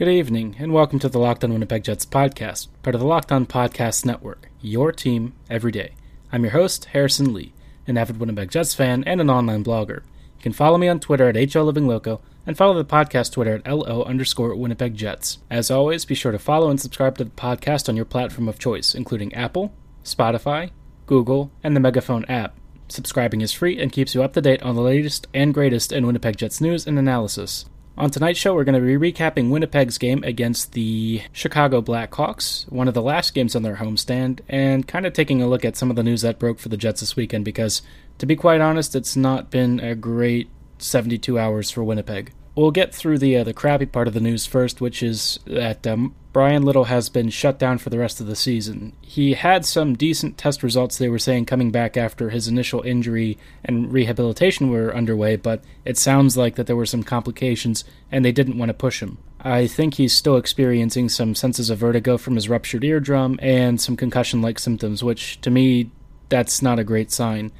[0.00, 3.30] Good evening, and welcome to the Locked On Winnipeg Jets podcast, part of the Locked
[3.30, 5.92] On Podcast Network, your team every day.
[6.32, 7.52] I'm your host, Harrison Lee,
[7.86, 9.96] an avid Winnipeg Jets fan and an online blogger.
[9.96, 14.02] You can follow me on Twitter at HLLivingLoco and follow the podcast Twitter at LO
[14.04, 15.36] underscore Winnipeg Jets.
[15.50, 18.58] As always, be sure to follow and subscribe to the podcast on your platform of
[18.58, 19.70] choice, including Apple,
[20.02, 20.70] Spotify,
[21.04, 22.56] Google, and the Megaphone app.
[22.88, 26.06] Subscribing is free and keeps you up to date on the latest and greatest in
[26.06, 27.66] Winnipeg Jets news and analysis.
[28.00, 32.88] On tonight's show, we're going to be recapping Winnipeg's game against the Chicago Blackhawks, one
[32.88, 35.90] of the last games on their homestand, and kind of taking a look at some
[35.90, 37.82] of the news that broke for the Jets this weekend because,
[38.16, 40.48] to be quite honest, it's not been a great
[40.78, 42.32] 72 hours for Winnipeg.
[42.54, 45.86] We'll get through the uh, the crappy part of the news first, which is that
[45.86, 48.92] um, Bryan Little has been shut down for the rest of the season.
[49.00, 53.36] He had some decent test results, they were saying, coming back after his initial injury
[53.64, 58.30] and rehabilitation were underway, but it sounds like that there were some complications and they
[58.30, 59.18] didn't want to push him.
[59.40, 63.96] I think he's still experiencing some senses of vertigo from his ruptured eardrum and some
[63.96, 65.90] concussion like symptoms, which to me,
[66.28, 67.50] that's not a great sign.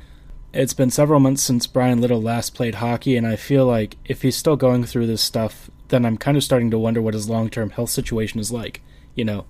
[0.52, 4.22] It's been several months since Bryan Little last played hockey, and I feel like if
[4.22, 7.28] he's still going through this stuff, then I'm kind of starting to wonder what his
[7.28, 8.82] long-term health situation is like.
[9.14, 9.46] You know,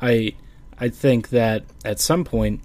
[0.00, 0.34] I
[0.78, 2.60] I think that at some point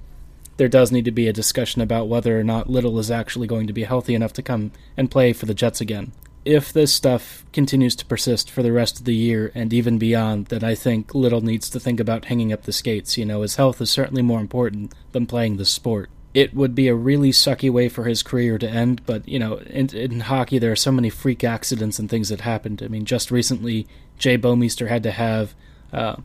[0.58, 3.67] there does need to be a discussion about whether or not Little is actually going
[3.67, 6.11] to be healthy enough to come and play for the Jets again.
[6.44, 10.47] If this stuff continues to persist for the rest of the year and even beyond,
[10.47, 13.17] then I think Little needs to think about hanging up the skates.
[13.17, 16.88] You know, his health is certainly more important than playing the sport it would be
[16.88, 19.02] a really sucky way for his career to end.
[19.05, 22.41] But you know, in, in, hockey, there are so many freak accidents and things that
[22.41, 22.83] happened.
[22.83, 25.55] I mean, just recently, Jay Bouwmeester had to have
[25.91, 26.17] uh,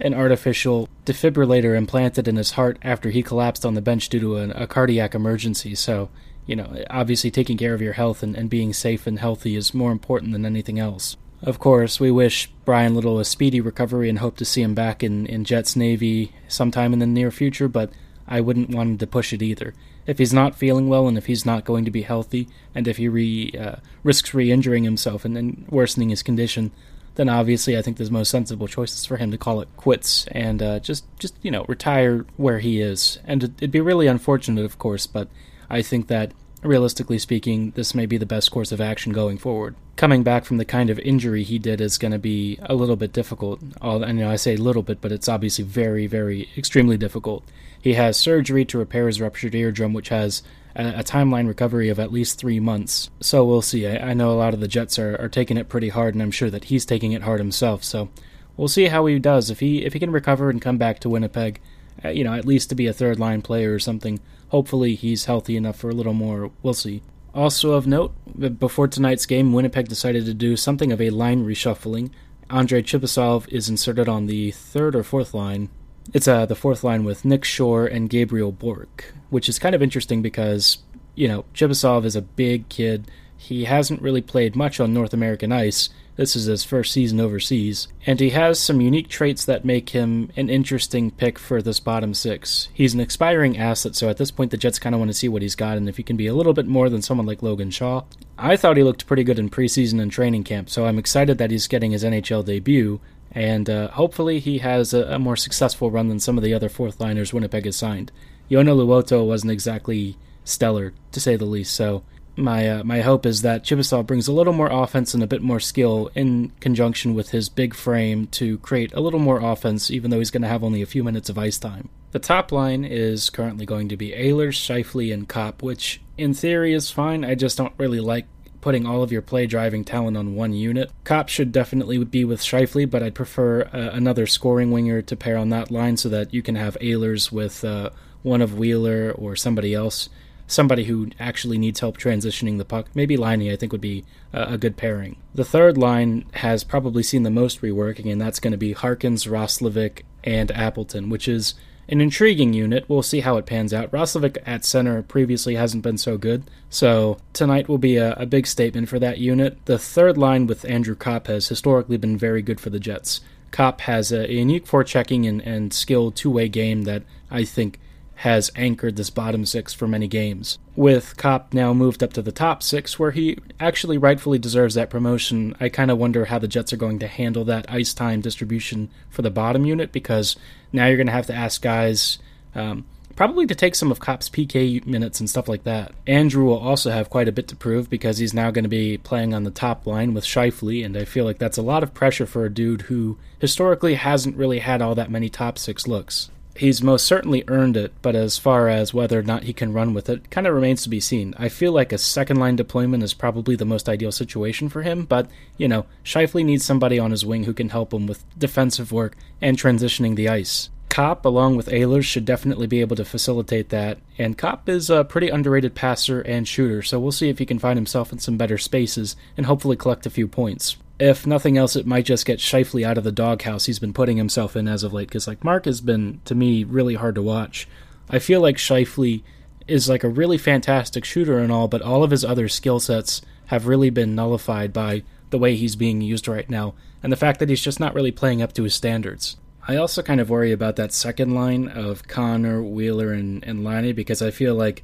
[0.00, 4.36] an artificial defibrillator implanted in his heart after he collapsed on the bench due to
[4.38, 5.74] a, a cardiac emergency.
[5.74, 6.08] So,
[6.46, 9.74] you know, obviously, taking care of your health and, and being safe and healthy is
[9.74, 11.16] more important than anything else.
[11.42, 15.02] Of course, we wish Bryan Little a speedy recovery and hope to see him back
[15.02, 17.90] in, in Jets Navy sometime in the near future, but
[18.30, 19.74] I wouldn't want him to push it either.
[20.06, 22.96] If he's not feeling well and if he's not going to be healthy, and if
[22.96, 26.70] he re, uh, risks re injuring himself and then worsening his condition,
[27.16, 30.26] then obviously I think the most sensible choice is for him to call it quits
[30.28, 33.18] and uh, just, just you know, retire where he is.
[33.26, 35.28] And it'd be really unfortunate, of course, but
[35.68, 36.32] I think that
[36.62, 39.74] realistically speaking, this may be the best course of action going forward.
[39.96, 42.96] Coming back from the kind of injury he did is going to be a little
[42.96, 43.60] bit difficult.
[43.82, 47.44] You know, I say a little bit, but it's obviously very, very, extremely difficult.
[47.80, 50.42] He has surgery to repair his ruptured eardrum, which has
[50.74, 53.10] a, timeline recovery of at least three months.
[53.20, 53.86] So we'll see.
[53.86, 56.22] I, I know a lot of the Jets are, are taking it pretty hard, and
[56.22, 57.82] I'm sure that he's taking it hard himself.
[57.84, 58.10] So
[58.56, 59.50] we'll see how he does.
[59.50, 61.60] If he if he can recover and come back to Winnipeg,
[62.04, 64.20] you know, at least to be a third line player or something.
[64.48, 66.50] Hopefully, he's healthy enough for a little more.
[66.62, 67.02] We'll see.
[67.32, 68.12] Also of note,
[68.58, 72.10] before tonight's game, Winnipeg decided to do something of a line reshuffling.
[72.48, 75.68] Andrei Chibisov is inserted on the third or fourth line,
[76.12, 79.82] it's uh, the fourth line with Nick Shore and Gabriel Bourque, which is kind of
[79.82, 80.78] interesting because,
[81.14, 83.08] you know, Chibisov is a big kid.
[83.42, 85.88] He hasn't really played much on North American ice.
[86.16, 90.30] This is his first season overseas, and he has some unique traits that make him
[90.36, 92.68] an interesting pick for this bottom six.
[92.74, 95.26] He's an expiring asset, so at this point the Jets kind of want to see
[95.26, 97.42] what he's got and if he can be a little bit more than someone like
[97.42, 98.02] Logan Shaw.
[98.36, 101.50] I thought he looked pretty good in preseason and training camp, so I'm excited that
[101.50, 103.00] he's getting his NHL debut,
[103.32, 106.68] and uh, hopefully he has a, a, more successful run than some of the other
[106.68, 108.12] fourth liners Winnipeg has signed.
[108.50, 112.02] Joona Luoto wasn't exactly stellar, to say the least, so
[112.40, 115.42] my uh, my hope is that Chibisov brings a little more offense and a bit
[115.42, 120.10] more skill in conjunction with his big frame to create a little more offense, even
[120.10, 121.88] though he's going to have only a few minutes of ice time.
[122.12, 126.74] The top line is currently going to be Ehlers, Scheifele, and Copp, which in theory
[126.74, 127.24] is fine.
[127.24, 128.26] I just don't really like
[128.60, 130.90] putting all of your play driving talent on one unit.
[131.04, 135.36] Copp should definitely be with Scheifele, but I'd prefer uh, another scoring winger to pair
[135.36, 137.90] on that line so that you can have Ehlers with uh,
[138.22, 140.08] one of Wheeler or somebody else.
[140.50, 142.88] Somebody who actually needs help transitioning the puck.
[142.92, 145.16] Maybe Laine, I think, would be a, a good pairing.
[145.32, 149.26] The third line has probably seen the most reworking, and that's going to be Harkins,
[149.26, 151.54] Roslovic, and Appleton, which is
[151.88, 152.84] an intriguing unit.
[152.88, 153.92] We'll see how it pans out.
[153.92, 158.48] Roslovic at center previously hasn't been so good, so tonight will be a, a, big
[158.48, 159.64] statement for that unit.
[159.66, 163.20] The third line with Andrew Copp has historically been very good for the Jets.
[163.52, 167.78] Copp has a, a unique forechecking and, and skilled two way game that I think
[168.20, 170.58] has anchored this bottom six for many games.
[170.76, 174.90] With Copp now moved up to the top six, where he actually rightfully deserves that
[174.90, 178.20] promotion, I kind of wonder how the Jets are going to handle that ice time
[178.20, 180.36] distribution for the bottom unit because
[180.70, 182.18] now you're going to have to ask guys,
[182.54, 182.84] um,
[183.16, 185.94] probably to take some of Copp's PK minutes and stuff like that.
[186.06, 188.98] Andrew will also have quite a bit to prove because he's now going to be
[188.98, 191.94] playing on the top line with Scheifele, and I feel like that's a lot of
[191.94, 196.28] pressure for a dude who historically hasn't really had all that many top six looks.
[196.60, 199.94] He's most certainly earned it, but as far as whether or not he can run
[199.94, 201.32] with it, kind of remains to be seen.
[201.38, 205.06] I feel like a second line deployment is probably the most ideal situation for him,
[205.06, 208.92] but, you know, Scheifele needs somebody on his wing who can help him with defensive
[208.92, 210.68] work and transitioning the ice.
[210.90, 213.96] Copp, along with Ehlers, should definitely be able to facilitate that.
[214.18, 217.58] And Copp is a pretty underrated passer and shooter, so we'll see if he can
[217.58, 220.76] find himself in some better spaces and hopefully collect a few points.
[221.00, 224.18] If nothing else, it might just get Scheifele out of the doghouse he's been putting
[224.18, 227.22] himself in as of late, because like Mark has been to me really hard to
[227.22, 227.66] watch.
[228.10, 229.22] I feel like Scheifele
[229.66, 233.22] is like a really fantastic shooter and all, but all of his other skill sets
[233.46, 237.38] have really been nullified by the way he's being used right now, and the fact
[237.38, 239.38] that he's just not really playing up to his standards.
[239.66, 243.94] I also kind of worry about that second line of Connor, Wheeler, and, and Laine
[243.94, 244.82] because I feel like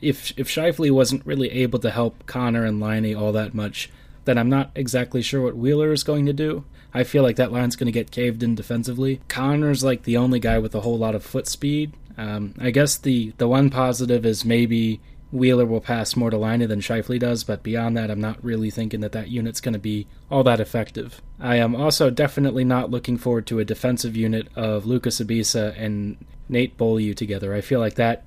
[0.00, 3.90] if if Scheifele wasn't really able to help Connor and Laine all that much,
[4.24, 6.64] then I'm not exactly sure what Wheeler is going to do.
[6.92, 9.20] I feel like that line's going to get caved in defensively.
[9.28, 11.92] Connor's like the only guy with a whole lot of foot speed.
[12.16, 15.00] Um, I guess the the one positive is maybe
[15.32, 18.70] Wheeler will pass more to Laine than Scheifele does, but beyond that, I'm not really
[18.70, 21.20] thinking that that unit's going to be all that effective.
[21.40, 26.24] I am also definitely not looking forward to a defensive unit of Lucas Sbisa and
[26.48, 27.52] Nate Beaulieu together.
[27.52, 28.22] I feel like that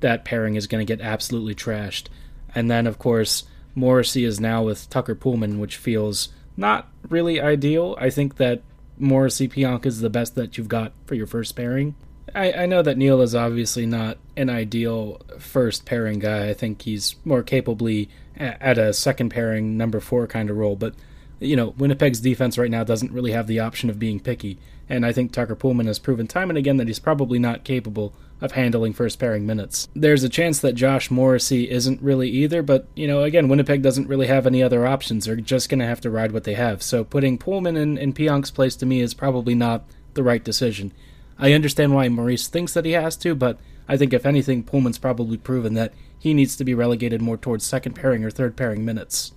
[0.00, 2.06] that pairing is going to get absolutely trashed.
[2.54, 3.44] And then, of course,
[3.78, 7.96] Morrissey is now with Tucker Poolman, which feels not really ideal.
[7.98, 8.62] I think that
[8.98, 11.94] Morrissey Pionk is the best that you've got for your first pairing.
[12.34, 16.48] I, I know that Neal is obviously not an ideal first pairing guy.
[16.48, 20.76] I think he's more capably at a second pairing number four kind of role.
[20.76, 20.94] But
[21.40, 24.58] you know, Winnipeg's defense right now doesn't really have the option of being picky,
[24.88, 28.12] and I think Tucker Poolman has proven time and again that he's probably not capable
[28.40, 29.88] of handling first pairing minutes.
[29.94, 34.08] There's a chance that Josh Morrissey isn't really either, but you know, again, Winnipeg doesn't
[34.08, 35.24] really have any other options.
[35.24, 36.82] They're just going to have to ride what they have.
[36.82, 40.92] So putting Poolman in, in Pionk's place to me is probably not the right decision.
[41.38, 43.58] I understand why Maurice thinks that he has to, but
[43.88, 47.64] I think if anything, Poolman's probably proven that he needs to be relegated more towards
[47.64, 49.32] second pairing or third pairing minutes.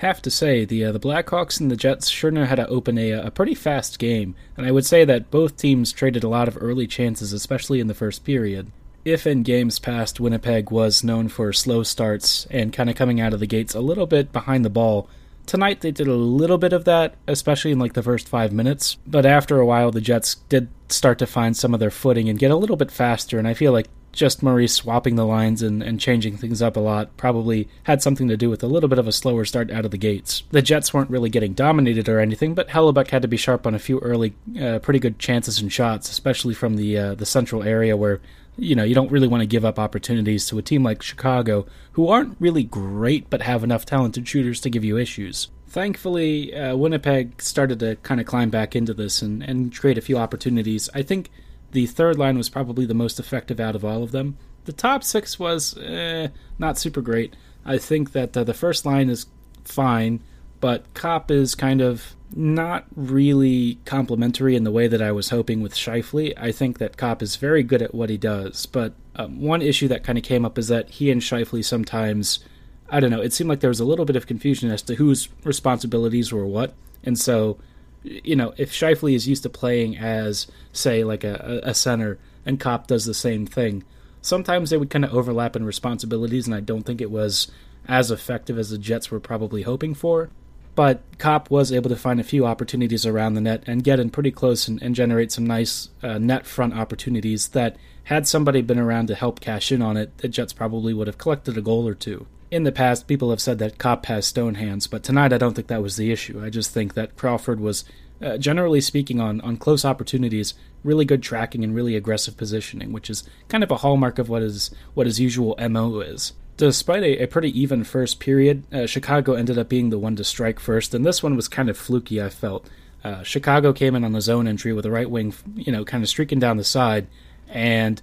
[0.00, 2.96] Have to say, the uh, the Blackhawks and the Jets sure know how to open
[2.96, 6.48] a, a pretty fast game, and I would say that both teams traded a lot
[6.48, 8.72] of early chances, especially in the first period.
[9.04, 13.34] If in games past Winnipeg was known for slow starts and kind of coming out
[13.34, 15.06] of the gates a little bit behind the ball,
[15.50, 18.98] Tonight they did a little bit of that, especially in like the first five minutes.
[19.04, 22.38] But after a while, the Jets did start to find some of their footing and
[22.38, 23.36] get a little bit faster.
[23.36, 26.80] And I feel like just Maurice swapping the lines and, and changing things up a
[26.80, 29.84] lot probably had something to do with a little bit of a slower start out
[29.84, 30.42] of the gates.
[30.50, 33.74] The Jets weren't really getting dominated or anything, but Hellebuyck had to be sharp on
[33.74, 37.62] a few early, uh, pretty good chances and shots, especially from the uh, the central
[37.62, 38.20] area where
[38.60, 41.66] you know, you don't really want to give up opportunities to a team like Chicago,
[41.92, 45.48] who aren't really great but have enough talented shooters to give you issues.
[45.68, 50.02] Thankfully, uh, Winnipeg started to kind of climb back into this and, and create a
[50.02, 50.90] few opportunities.
[50.94, 51.30] I think
[51.72, 54.36] the third line was probably the most effective out of all of them.
[54.64, 56.28] The top six was eh,
[56.58, 57.34] not super great.
[57.64, 59.26] I think that uh, the first line is
[59.64, 60.20] fine,
[60.60, 65.60] but Copp is kind of not really complimentary in the way that I was hoping
[65.62, 66.32] with Scheifele.
[66.36, 69.88] I think that Copp is very good at what he does, but um, one issue
[69.88, 72.40] that kind of came up is that he and Scheifele sometimes,
[72.88, 74.94] I don't know, it seemed like there was a little bit of confusion as to
[74.94, 77.58] whose responsibilities were what, and so,
[78.02, 82.58] you know, if Scheifele is used to playing as, say, like a, a center, and
[82.58, 83.84] Copp does the same thing,
[84.22, 87.50] sometimes they would kind of overlap in responsibilities, and I don't think it was
[87.86, 90.30] as effective as the Jets were probably hoping for.
[90.74, 94.10] But Copp was able to find a few opportunities around the net and get in
[94.10, 98.78] pretty close and, and generate some nice uh, net front opportunities that, had somebody been
[98.78, 101.86] around to help cash in on it, the Jets probably would have collected a goal
[101.86, 102.26] or two.
[102.50, 105.54] In the past, people have said that Copp has stone hands, but tonight I don't
[105.54, 106.42] think that was the issue.
[106.44, 107.84] I just think that Crawford was,
[108.20, 113.08] uh, generally speaking, on, on close opportunities, really good tracking and really aggressive positioning, which
[113.08, 116.32] is kind of a hallmark of what his what his usual MO is.
[116.56, 120.24] Despite a, a pretty even first period, uh, Chicago ended up being the one to
[120.24, 122.68] strike first, and this one was kind of fluky, I felt.
[123.04, 126.02] Uh, Chicago came in on the zone entry with the right wing, you know, kind
[126.02, 127.06] of streaking down the side,
[127.48, 128.02] and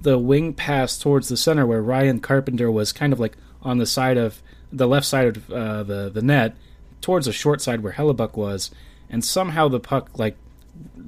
[0.00, 3.86] the wing pass towards the center where Ryan Carpenter was kind of like on the
[3.86, 4.42] side of
[4.72, 6.56] the left side of uh, the the net
[7.00, 8.70] towards the short side where Hellebuyck was,
[9.10, 10.36] and somehow the puck like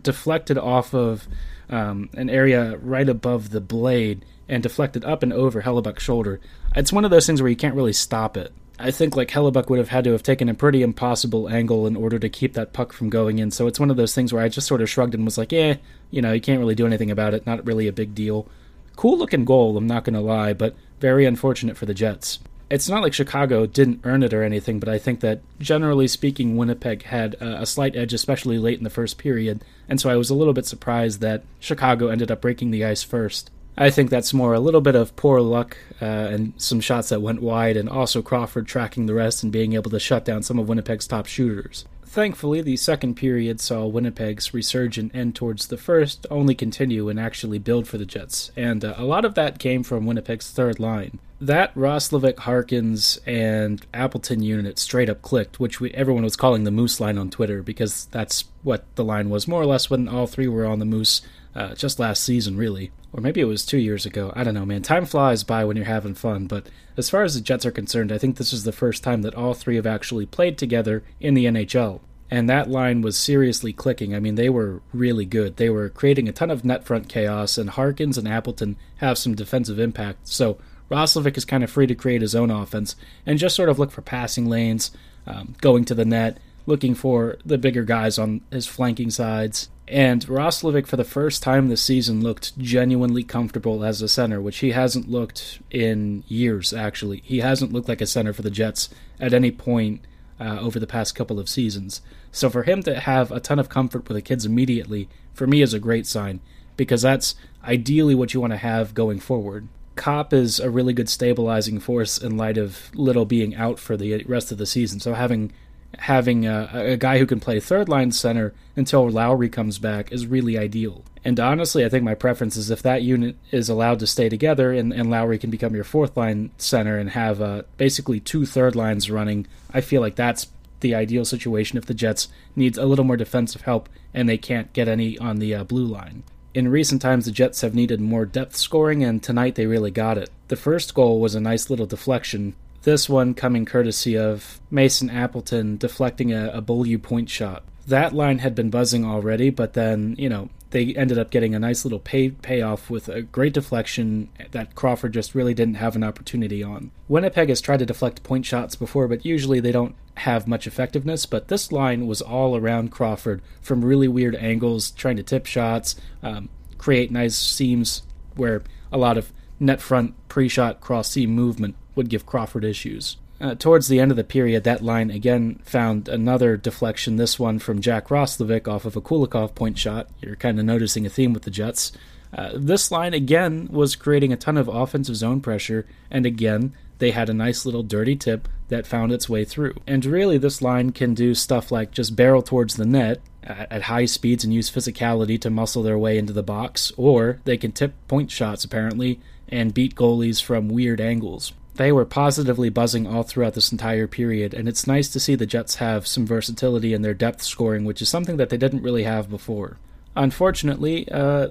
[0.02, 1.26] deflected off of
[1.68, 6.40] um, an area right above the blade and deflected up and over Hellebuyck's shoulder.
[6.74, 8.52] It's one of those things where you can't really stop it.
[8.78, 11.96] I think like Hellebuyck would have had to have taken a pretty impossible angle in
[11.96, 13.50] order to keep that puck from going in.
[13.50, 15.50] So it's one of those things where I just sort of shrugged and was like,
[15.50, 15.76] "Yeah,
[16.10, 17.46] you know, you can't really do anything about it.
[17.46, 18.46] Not really a big deal."
[18.94, 22.38] Cool looking goal, I'm not to lie, but very unfortunate for the Jets.
[22.68, 26.56] It's not like Chicago didn't earn it or anything, but I think that generally speaking,
[26.56, 30.30] Winnipeg had a, slight edge, especially late in the first period, and so I was
[30.30, 33.50] a little bit surprised that Chicago ended up breaking the ice first.
[33.78, 37.22] I think that's more a little bit of poor luck uh, and some shots that
[37.22, 40.58] went wide, and also Crawford tracking the rest and being able to shut down some
[40.58, 41.84] of Winnipeg's top shooters.
[42.16, 47.58] Thankfully, the second period saw Winnipeg's resurgent end towards the first only continue and actually
[47.58, 51.18] build for the Jets, and uh, a lot of that came from Winnipeg's third line.
[51.42, 56.70] That Roslovic, Harkins, and Appleton unit straight up clicked, which we, everyone was calling the
[56.70, 60.26] Moose line on Twitter because that's what the line was more or less when all
[60.26, 61.20] three were on the Moose
[61.56, 62.92] uh, just last season, really.
[63.12, 64.30] Or maybe it was two years ago.
[64.36, 64.82] I don't know, man.
[64.82, 66.46] Time flies by when you're having fun.
[66.46, 69.22] But as far as the Jets are concerned, I think this is the first time
[69.22, 72.00] that all three have actually played together in the NHL.
[72.30, 74.14] And that line was seriously clicking.
[74.14, 75.56] I mean, they were really good.
[75.56, 79.34] They were creating a ton of net front chaos, and Harkins and Appleton have some
[79.34, 80.28] defensive impact.
[80.28, 80.58] So
[80.90, 83.92] Roslovic is kind of free to create his own offense and just sort of look
[83.92, 84.90] for passing lanes,
[85.26, 89.70] um, going to the net, looking for the bigger guys on his flanking sides.
[89.88, 94.58] And Roslovic, for the first time this season, looked genuinely comfortable as a center, which
[94.58, 97.22] he hasn't looked in years, actually.
[97.24, 100.00] He hasn't looked like a center for the Jets at any point
[100.40, 102.00] uh, over the past couple of seasons.
[102.32, 105.62] So for him to have a ton of comfort with the kids immediately, for me,
[105.62, 106.40] is a great sign,
[106.76, 109.68] because that's ideally what you want to have going forward.
[109.94, 114.24] Copp is a really good stabilizing force in light of Little being out for the
[114.24, 115.00] rest of the season.
[115.00, 115.52] So having
[115.98, 120.26] having a, a, guy who can play third line center until Lowry comes back is
[120.26, 121.04] really ideal.
[121.24, 124.72] And honestly, I think my preference is if that unit is allowed to stay together
[124.72, 128.76] and, and Lowry can become your fourth line center and have uh, basically two third
[128.76, 130.48] lines running, I feel like that's
[130.80, 134.72] the ideal situation if the Jets needs a little more defensive help and they can't
[134.72, 136.22] get any on the uh, blue line.
[136.54, 140.16] In recent times, the Jets have needed more depth scoring, and tonight they really got
[140.16, 140.30] it.
[140.48, 142.54] The first goal was a nice little deflection
[142.86, 147.64] this one coming courtesy of Mason Appleton deflecting a, a Beaulieu point shot.
[147.88, 151.58] That line had been buzzing already, but then, you know, they ended up getting a
[151.58, 156.04] nice little pay payoff with a great deflection that Crawford just really didn't have an
[156.04, 156.92] opportunity on.
[157.08, 161.26] Winnipeg has tried to deflect point shots before, but usually they don't have much effectiveness.
[161.26, 165.96] But this line was all around Crawford from really weird angles, trying to tip shots,
[166.22, 168.04] um, create nice seams
[168.36, 168.62] where
[168.92, 173.16] a lot of net front pre shot cross seam movement would give Crawford issues.
[173.38, 177.58] Uh, towards the end of the period, that line again found another deflection, this one
[177.58, 180.08] from Jack Roslovic off of a Kulikov point shot.
[180.22, 181.92] You're kind of noticing a theme with the Jets.
[182.32, 187.10] Uh, this line again was creating a ton of offensive zone pressure, and again, they
[187.10, 189.74] had a nice little dirty tip that found its way through.
[189.86, 193.82] And really, this line can do stuff like just barrel towards the net at, at
[193.82, 197.72] high speeds and use physicality to muscle their way into the box, or they can
[197.72, 201.52] tip point shots, apparently, and beat goalies from weird angles.
[201.76, 205.46] They were positively buzzing all throughout this entire period, and it's nice to see the
[205.46, 209.02] Jets have some versatility in their depth scoring, which is something that they didn't really
[209.04, 209.78] have before.
[210.16, 211.48] Unfortunately, uh,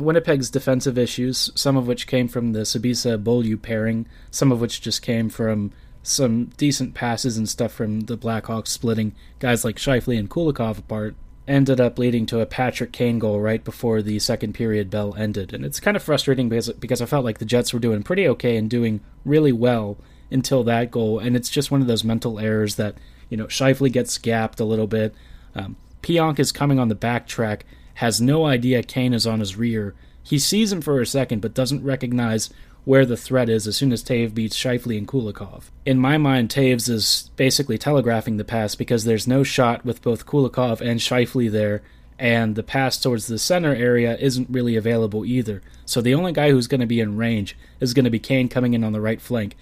[0.00, 4.80] Winnipeg's defensive issues, some of which came from the Sbisa Beaulieu pairing, some of which
[4.80, 5.70] just came from
[6.02, 11.14] some decent passes and stuff from the Blackhawks splitting guys like Scheifele and Kulikov apart,
[11.48, 15.52] ended up leading to a Patrick Kane goal right before the second period bell ended.
[15.52, 18.28] And it's kind of frustrating because, because I felt like the Jets were doing pretty
[18.28, 19.96] okay and doing really well
[20.30, 21.18] until that goal.
[21.18, 22.96] And it's just one of those mental errors that,
[23.30, 25.14] you know, Scheifele gets gapped a little bit.
[25.54, 27.62] Um, Pionk is coming on the backtrack,
[27.94, 29.94] has no idea Kane is on his rear.
[30.22, 32.50] He sees him for a second, but doesn't recognize
[32.84, 35.64] where the threat is as soon as Toews beats Scheifele and Kulikov.
[35.84, 40.26] In my mind, Toews is basically telegraphing the pass because there's no shot with both
[40.26, 41.82] Kulikov and Scheifele there,
[42.18, 45.62] and the pass towards the center area isn't really available either.
[45.84, 48.48] So the only guy who's going to be in range is going to be Kane
[48.48, 49.56] coming in on the right flank.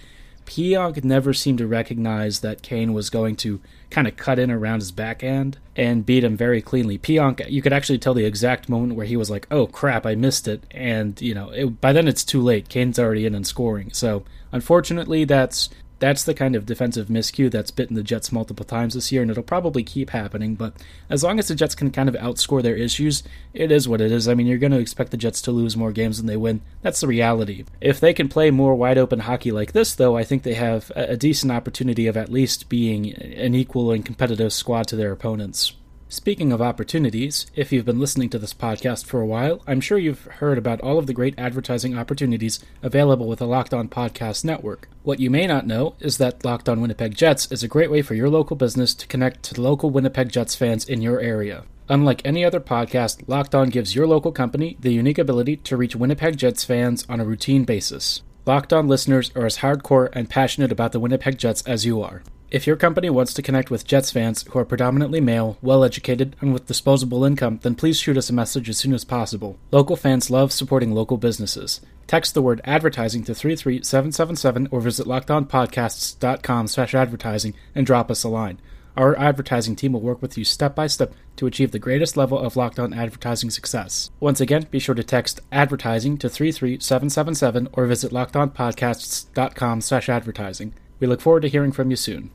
[0.46, 3.60] Pionk never seemed to recognize that Kane was going to
[3.90, 6.98] kind of cut in around his backhand and beat him very cleanly.
[6.98, 10.14] Pionk, you could actually tell the exact moment where he was like, "Oh crap, I
[10.14, 12.68] missed it," and you know, it, by then it's too late.
[12.68, 13.90] Kane's already in and scoring.
[13.92, 18.94] So unfortunately, that's that's the kind of defensive miscue that's bitten the Jets multiple times
[18.94, 20.54] this year, and it'll probably keep happening.
[20.54, 20.74] But
[21.08, 23.22] as long as the Jets can kind of outscore their issues,
[23.54, 24.28] it is what it is.
[24.28, 26.60] I mean, you're going to expect the Jets to lose more games than they win.
[26.82, 27.64] That's the reality.
[27.80, 30.92] If they can play more wide open hockey like this, though, I think they have
[30.94, 35.74] a decent opportunity of at least being an equal and competitive squad to their opponents.
[36.08, 39.98] Speaking of opportunities, if you've been listening to this podcast for a while, I'm sure
[39.98, 44.44] you've heard about all of the great advertising opportunities available with the Locked On Podcast
[44.44, 44.88] Network.
[45.02, 48.02] What you may not know is that Locked On Winnipeg Jets is a great way
[48.02, 51.64] for your local business to connect to local Winnipeg Jets fans in your area.
[51.88, 55.96] Unlike any other podcast, Locked On gives your local company the unique ability to reach
[55.96, 58.22] Winnipeg Jets fans on a routine basis.
[58.46, 62.22] Locked On listeners are as hardcore and passionate about the Winnipeg Jets as you are.
[62.48, 66.36] If your company wants to connect with Jets fans who are predominantly male, well educated,
[66.40, 69.58] and with disposable income, then please shoot us a message as soon as possible.
[69.72, 71.80] Local fans love supporting local businesses.
[72.06, 78.28] Text the word advertising to 33777 or visit lockedonpodcasts.com slash advertising and drop us a
[78.28, 78.60] line.
[78.96, 82.38] Our advertising team will work with you step by step to achieve the greatest level
[82.38, 84.10] of locked on advertising success.
[84.20, 90.74] Once again, be sure to text advertising to 33777 or visit lockedonpodcasts.com slash advertising.
[90.98, 92.30] We look forward to hearing from you soon.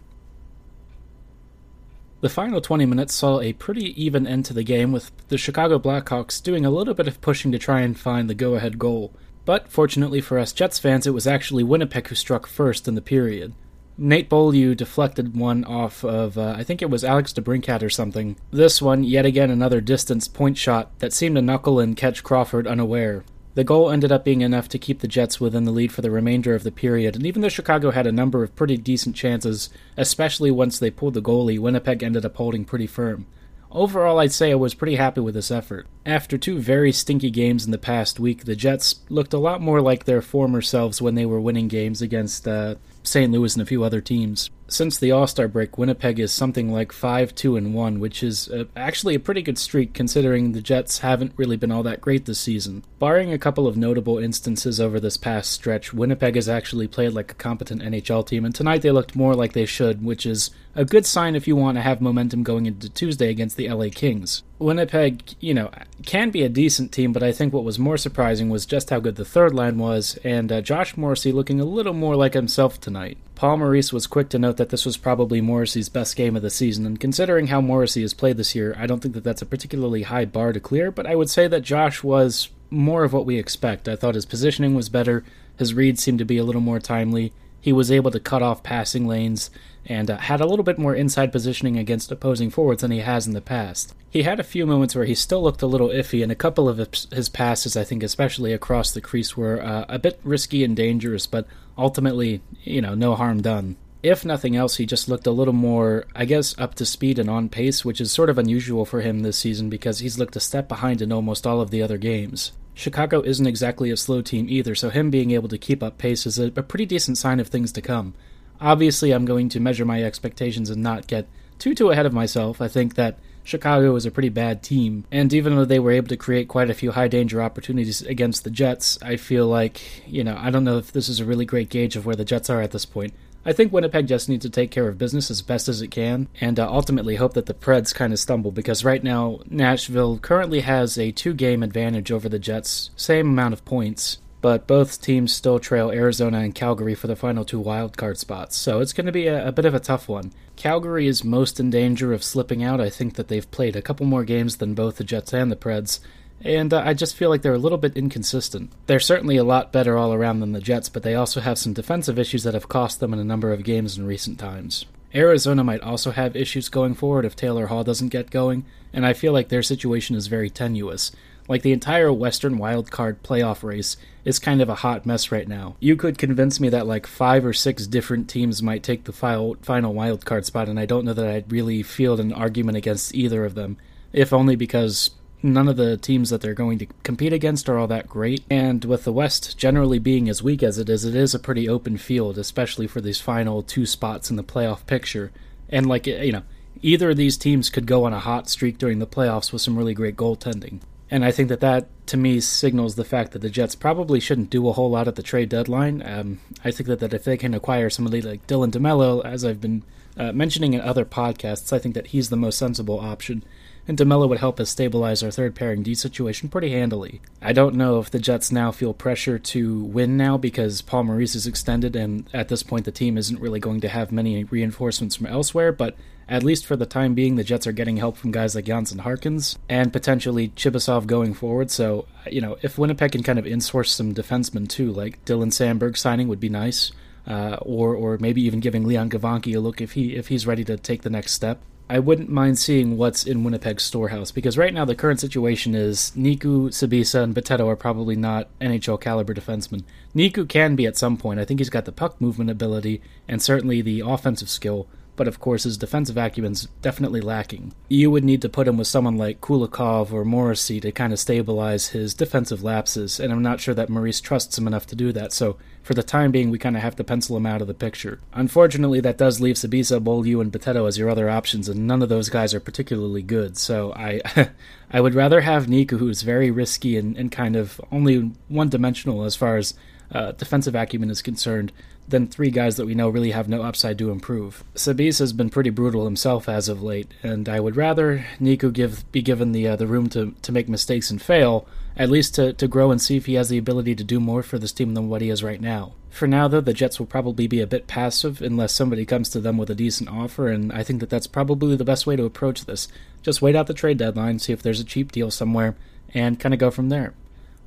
[2.22, 5.80] The final 20 minutes saw a pretty even end to the game, with the Chicago
[5.80, 9.12] Blackhawks doing a little bit of pushing to try and find the go ahead goal.
[9.44, 13.02] But fortunately for us Jets fans, it was actually Winnipeg who struck first in the
[13.02, 13.54] period.
[13.98, 18.36] Nate Beaulieu deflected one off of, uh, I think it was Alex DeBrincat or something.
[18.52, 22.68] This one, yet again another distance point shot that seemed to knuckle and catch Crawford
[22.68, 23.24] unaware.
[23.54, 26.12] The goal ended up being enough to keep the Jets within the lead for the
[26.12, 29.70] remainder of the period, and even though Chicago had a number of pretty decent chances,
[29.98, 33.26] especially once they pulled the goalie, Winnipeg ended up holding pretty firm.
[33.70, 35.88] Overall, I'd say I was pretty happy with this effort.
[36.06, 39.82] After two very stinky games in the past week, the Jets looked a lot more
[39.82, 43.32] like their former selves when they were winning games against uh, St.
[43.32, 46.92] Louis and a few other teams since the All Star break, Winnipeg is something like
[46.92, 51.00] 5 2 and 1, which is uh, actually a pretty good streak considering the Jets
[51.00, 52.84] haven't really been all that great this season.
[53.00, 57.32] Barring a couple of notable instances over this past stretch, Winnipeg has actually played like
[57.32, 60.86] a competent NHL team, and tonight they looked more like they should, which is a
[60.86, 64.44] good sign if you want to have momentum going into Tuesday against the LA Kings.
[64.58, 65.72] Winnipeg, you know,
[66.06, 69.00] can be a decent team, but I think what was more surprising was just how
[69.00, 72.80] good the third line was, and uh, Josh Morrissey looking a little more like himself
[72.80, 73.18] tonight.
[73.42, 76.52] Paul Maurice was quick to note that this was probably Morrissey's best game of the
[76.52, 79.48] season, and considering how Morrissey has played this year, I don't think that that's a
[79.48, 83.26] particularly high bar to clear, but I would say that Josh was more of what
[83.26, 83.90] we expect.
[83.90, 85.24] I thought his positioning was better,
[85.58, 88.64] his reads seemed to be a little more timely, he was able to cut off
[88.64, 89.52] passing lanes,
[89.86, 93.28] and uh, had a little bit more inside positioning against opposing forwards than he has
[93.28, 93.94] in the past.
[94.10, 96.68] He had a few moments where he still looked a little iffy, and a couple
[96.68, 96.78] of
[97.12, 101.28] his passes, I think, especially across the crease, were uh, a bit risky and dangerous,
[101.28, 101.48] but
[101.78, 103.78] ultimately, you know, no harm done.
[104.04, 107.30] If nothing else, he just looked a little more, I guess, up to speed and
[107.30, 110.40] on pace, which is sort of unusual for him this season because he's looked a
[110.40, 112.52] step behind in almost all of the other games.
[112.74, 116.26] Chicago isn't exactly a slow team either, so him being able to keep up pace
[116.26, 118.16] is a, a pretty decent sign of things to come.
[118.60, 121.28] Obviously, I'm going to measure my expectations and not get
[121.60, 122.60] too too ahead of myself.
[122.60, 126.08] I think that Chicago is a pretty bad team, and even though they were able
[126.08, 130.24] to create quite a few high danger opportunities against the Jets, I feel like, you
[130.24, 132.50] know, I don't know if this is a really great gauge of where the Jets
[132.50, 133.14] are at this point.
[133.44, 136.28] I think Winnipeg just needs to take care of business as best as it can,
[136.40, 140.60] and uh, ultimately hope that the Preds kind of stumble because right now Nashville currently
[140.62, 145.34] has a two game advantage over the Jets, same amount of points, but both teams
[145.34, 149.12] still trail Arizona and Calgary for the final two wildcard spots, so it's going to
[149.12, 150.34] be a, a, bit of a tough one.
[150.56, 152.80] Calgary is most in danger of slipping out.
[152.80, 155.56] I think that they've played a couple more games than both the Jets and the
[155.56, 156.00] Preds,
[156.44, 158.72] and uh, I just feel like they're a little bit inconsistent.
[158.88, 161.74] They're certainly a lot better all around than the Jets, but they also have some
[161.74, 164.86] defensive issues that have cost them in a number of games in recent times.
[165.14, 169.14] Arizona might also have issues going forward if Taylor Hall doesn't get going, and I
[169.14, 171.12] feel like their situation is very tenuous.
[171.48, 175.76] Like the entire Western wildcard playoff race is kind of a hot mess right now.
[175.80, 179.58] You could convince me that like five or six different teams might take the final
[179.62, 183.56] wildcard spot, and I don't know that I'd really field an argument against either of
[183.56, 183.78] them,
[184.14, 185.12] if only because
[185.44, 188.44] none of the teams that they're going to compete against are all that great.
[188.50, 191.68] And with the West generally being as weak as it is, it is a pretty
[191.68, 195.32] open field, especially for these final two spots in the playoff picture.
[195.70, 196.44] And like you know,
[196.82, 199.78] either of these teams could go on a hot streak during the playoffs with some
[199.78, 200.82] really great goaltending.
[201.10, 204.50] And I think that that, to me, signals the fact that the Jets probably shouldn't
[204.50, 206.02] do a whole lot at the trade deadline.
[206.06, 209.60] Um, I think that, that if they can acquire somebody like Dylan DeMelo, as I've
[209.60, 209.84] been
[210.18, 213.44] uh, mentioning in other podcasts, I think that he's the most sensible option.
[213.88, 217.22] And DeMelo would help us stabilize our third pairing D situation pretty handily.
[217.42, 221.36] I don't know if the Jets now feel pressure to win now because Paul Maurice
[221.36, 225.16] is extended, and at this point the team isn't really going to have many reinforcements
[225.16, 225.96] from elsewhere, but
[226.32, 229.00] at least for the time being, the Jets are getting help from guys like Jansen
[229.00, 231.70] Harkins and potentially Chibisov going forward.
[231.70, 235.98] So, you know, if Winnipeg can kind of insource some defensemen too, like Dylan Samberg
[235.98, 236.94] signing would be nice,
[237.28, 240.64] uh, or or maybe even giving Leon Gawanke a look if he if he's ready
[240.64, 241.62] to take the next step.
[241.92, 246.14] I wouldn't mind seeing what's in Winnipeg's storehouse because right now the current situation is
[246.16, 249.84] Niku, Sbisa, and Bitetto are probably not NHL caliber defensemen.
[250.16, 251.42] Niku can be at some point.
[251.42, 254.88] I think he's got the puck movement ability and certainly the offensive skill
[255.22, 257.72] but of course his defensive acumen's definitely lacking.
[257.90, 261.20] You would need to put him with someone like Kulikov or Morrissey to kind of
[261.20, 265.12] stabilize his defensive lapses, and I'm not sure that Maurice trusts him enough to do
[265.12, 267.68] that, so for the time being we kind of have to pencil him out of
[267.68, 268.20] the picture.
[268.34, 272.10] Unfortunately, that does leave Sbisa, Beaulieu, and Bitetto as your other options, and none of
[272.10, 274.22] those guys are particularly good, so I
[274.90, 279.36] I would rather have Niku, who's very risky and, and kind of only one-dimensional as
[279.36, 279.76] far as
[280.12, 281.72] uh, defensive acumen is concerned,
[282.08, 284.64] than three guys that we know really have no upside to improve.
[284.76, 289.10] Sabis has been pretty brutal himself as of late, and I would rather Niku give
[289.12, 292.54] be given the uh, the room to, to make mistakes and fail, at least to,
[292.54, 294.94] to grow and see if he has the ability to do more for this team
[294.94, 295.94] than what he is right now.
[296.10, 299.40] For now, though, the Jets will probably be a bit passive unless somebody comes to
[299.40, 302.26] them with a decent offer, and I think that that's probably the best way to
[302.26, 302.90] approach this.
[303.22, 305.76] Just wait out the trade deadline, see if there's a cheap deal somewhere,
[306.14, 307.14] and kind of go from there.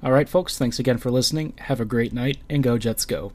[0.04, 1.54] All right, folks, thanks again for listening.
[1.60, 3.32] Have a great night, and go Jets go.